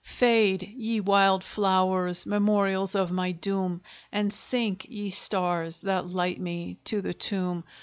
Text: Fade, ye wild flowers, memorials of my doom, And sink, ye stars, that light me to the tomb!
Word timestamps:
Fade, 0.03 0.63
ye 0.63 0.99
wild 0.99 1.43
flowers, 1.43 2.25
memorials 2.25 2.95
of 2.95 3.11
my 3.11 3.31
doom, 3.33 3.83
And 4.11 4.33
sink, 4.33 4.83
ye 4.89 5.11
stars, 5.11 5.81
that 5.81 6.09
light 6.09 6.39
me 6.41 6.79
to 6.85 7.01
the 7.03 7.13
tomb! 7.13 7.63